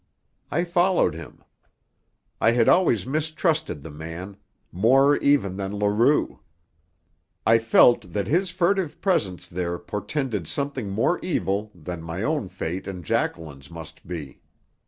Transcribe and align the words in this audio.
I 0.49 0.63
followed 0.63 1.13
him. 1.13 1.43
I 2.41 2.53
had 2.53 2.67
always 2.67 3.05
mistrusted 3.05 3.83
the 3.83 3.91
man; 3.91 4.35
more, 4.71 5.15
even, 5.17 5.57
than 5.57 5.77
Leroux. 5.77 6.39
I 7.45 7.59
felt 7.59 8.11
that 8.13 8.25
his 8.25 8.49
furtive 8.49 8.99
presence 8.99 9.47
there 9.47 9.77
portended 9.77 10.47
something 10.47 10.89
more 10.89 11.19
evil 11.19 11.69
than 11.75 12.01
my 12.01 12.23
own 12.23 12.49
fate 12.49 12.87
and 12.87 13.05
Jacqueline's 13.05 13.69
must 13.69 14.07
be. 14.07 14.41